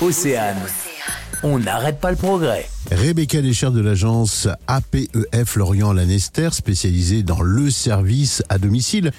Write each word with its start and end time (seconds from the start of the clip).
Océane. 0.00 0.56
On 1.42 1.58
n'arrête 1.58 2.00
pas 2.00 2.10
le 2.10 2.16
progrès. 2.16 2.66
Rebecca 2.90 3.42
Deschères 3.42 3.70
de 3.70 3.80
l'agence 3.80 4.48
APEF 4.66 5.56
Lorient 5.56 5.92
Lanester, 5.92 6.48
spécialisée 6.52 7.22
dans 7.22 7.42
le 7.42 7.70
service 7.70 8.42
à 8.48 8.58
domicile, 8.58 9.10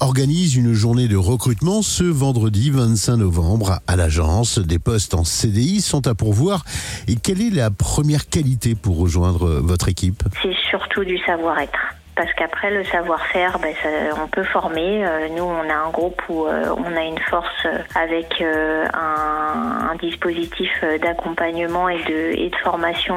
organise 0.00 0.56
une 0.56 0.72
journée 0.72 1.06
de 1.06 1.16
recrutement 1.16 1.82
ce 1.82 2.04
vendredi 2.04 2.70
25 2.70 3.16
novembre 3.16 3.80
à 3.86 3.96
l'agence. 3.96 4.58
Des 4.58 4.78
postes 4.78 5.14
en 5.14 5.24
CDI 5.24 5.80
sont 5.80 6.06
à 6.06 6.14
pourvoir. 6.14 6.64
Et 7.08 7.16
quelle 7.16 7.42
est 7.42 7.50
la 7.50 7.70
première 7.70 8.28
qualité 8.28 8.74
pour 8.74 8.98
rejoindre 8.98 9.46
votre 9.60 9.88
équipe? 9.88 10.22
C'est 10.42 10.56
surtout 10.70 11.04
du 11.04 11.18
savoir-être 11.18 11.95
parce 12.16 12.32
qu'après 12.32 12.70
le 12.70 12.82
savoir-faire, 12.84 13.58
ben, 13.58 13.74
on 14.22 14.26
peut 14.26 14.42
former. 14.42 15.06
Euh, 15.06 15.28
nous, 15.28 15.44
on 15.44 15.68
a 15.68 15.74
un 15.74 15.90
groupe 15.90 16.20
où 16.30 16.46
euh, 16.46 16.74
on 16.76 16.96
a 16.96 17.02
une 17.02 17.18
force 17.18 17.66
euh, 17.66 17.78
avec 17.94 18.42
un, 18.42 19.90
un, 19.90 19.94
dispositif 19.96 20.70
d'accompagnement 21.00 21.88
et 21.88 22.02
de, 22.04 22.38
et 22.38 22.50
de 22.50 22.56
formation 22.56 23.16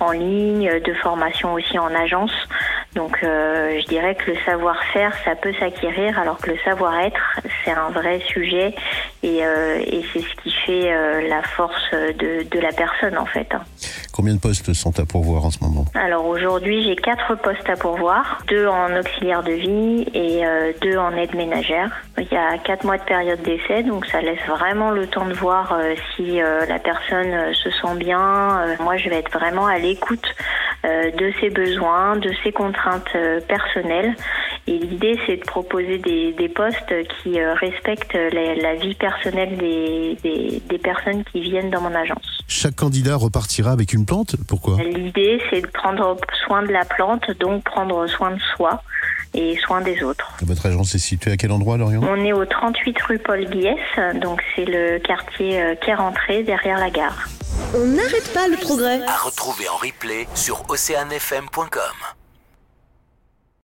en 0.00 0.10
ligne, 0.10 0.80
de 0.80 0.94
formation 0.94 1.54
aussi 1.54 1.78
en 1.78 1.92
agence. 1.94 2.32
Donc 2.94 3.18
je 3.22 3.86
dirais 3.86 4.14
que 4.14 4.32
le 4.32 4.36
savoir-faire, 4.44 5.12
ça 5.24 5.34
peut 5.34 5.52
s'acquérir, 5.58 6.18
alors 6.18 6.38
que 6.38 6.50
le 6.50 6.58
savoir-être, 6.64 7.40
c'est 7.64 7.70
un 7.70 7.90
vrai 7.90 8.20
sujet 8.20 8.74
et, 9.22 9.38
et 9.38 10.04
c'est 10.12 10.20
ce 10.20 10.42
qui 10.42 10.50
fait 10.66 11.22
la 11.28 11.42
force 11.42 11.90
de, 11.92 12.48
de, 12.48 12.60
la 12.60 12.72
personne 12.72 13.16
en 13.16 13.26
fait. 13.26 13.48
Combien 14.12 14.34
de 14.34 14.40
postes 14.40 14.74
sont 14.74 14.98
à 15.00 15.06
pourvoir 15.06 15.46
en 15.46 15.50
ce 15.50 15.58
moment? 15.62 15.86
Alors 15.94 16.26
aujourd'hui, 16.26 16.82
j'ai 16.84 16.96
quatre 16.96 17.34
postes 17.36 17.68
à 17.68 17.76
pourvoir, 17.76 18.42
deux 18.46 18.66
en 18.66 18.94
auxiliaire 18.98 19.42
de 19.42 19.52
vie 19.52 20.06
et 20.12 20.44
euh, 20.44 20.72
deux 20.82 20.98
en 20.98 21.16
aide 21.16 21.34
ménagère. 21.34 21.90
Il 22.18 22.28
y 22.30 22.36
a 22.36 22.58
quatre 22.58 22.84
mois 22.84 22.98
de 22.98 23.04
période 23.04 23.40
d'essai, 23.42 23.82
donc 23.82 24.04
ça 24.06 24.20
laisse 24.20 24.44
vraiment 24.46 24.90
le 24.90 25.06
temps 25.06 25.24
de 25.24 25.32
voir 25.32 25.72
euh, 25.72 25.94
si 26.14 26.42
euh, 26.42 26.66
la 26.66 26.78
personne 26.78 27.54
se 27.54 27.70
sent 27.70 27.96
bien. 27.96 28.76
moi, 28.80 28.96
je 28.98 29.08
vais 29.08 29.16
être 29.16 29.32
vraiment 29.32 29.66
à 29.66 29.78
l'écoute 29.78 30.26
de 30.84 31.32
ses 31.40 31.50
besoins, 31.50 32.16
de 32.16 32.30
ses 32.42 32.52
contraintes 32.52 33.16
personnelles. 33.48 34.14
Et 34.66 34.78
l'idée, 34.78 35.18
c'est 35.26 35.36
de 35.36 35.44
proposer 35.44 35.98
des, 35.98 36.32
des 36.32 36.48
postes 36.48 36.94
qui 37.22 37.40
respectent 37.40 38.14
la, 38.14 38.54
la, 38.54 38.74
vie 38.74 38.94
personnelle 38.94 39.56
des, 39.56 40.16
des, 40.22 40.62
des 40.68 40.78
personnes 40.78 41.24
qui 41.24 41.40
viennent 41.40 41.70
dans 41.70 41.80
mon 41.80 41.94
agence. 41.94 42.42
Chaque 42.46 42.76
candidat 42.76 43.16
repartira 43.16 43.72
avec 43.72 43.92
une 43.92 44.06
plante 44.06 44.36
Pourquoi? 44.48 44.76
L'idée, 44.82 45.40
c'est 45.50 45.62
de 45.62 45.66
prendre 45.66 46.16
soin 46.46 46.62
de 46.62 46.72
la 46.72 46.84
plante, 46.84 47.30
donc 47.40 47.64
prendre 47.64 48.06
soin 48.06 48.32
de 48.32 48.40
soi 48.56 48.82
et 49.34 49.56
soin 49.56 49.80
des 49.80 50.02
autres. 50.02 50.32
Votre 50.42 50.66
agence 50.66 50.94
est 50.94 50.98
située 50.98 51.32
à 51.32 51.36
quel 51.36 51.52
endroit, 51.52 51.76
Lorient? 51.78 52.02
On 52.02 52.24
est 52.24 52.32
au 52.32 52.44
38 52.44 53.00
rue 53.02 53.18
Paul 53.18 53.44
Guiès, 53.46 53.78
donc 54.20 54.42
c'est 54.54 54.66
le 54.66 54.98
quartier 54.98 55.60
euh, 55.60 55.74
qui 55.76 55.90
est 55.90 55.94
rentré 55.94 56.42
derrière 56.42 56.78
la 56.78 56.90
gare. 56.90 57.28
On 57.74 57.86
n'arrête 57.86 58.30
pas 58.34 58.48
le 58.48 58.56
progrès. 58.58 59.00
À 59.06 59.16
retrouver 59.16 59.66
en 59.68 59.76
replay 59.76 60.28
sur 60.34 60.68
oceanfm.com. 60.68 62.21